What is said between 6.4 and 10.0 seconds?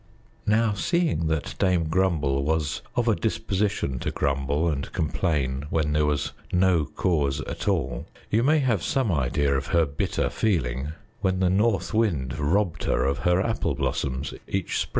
no cause at all, you may have some idea of her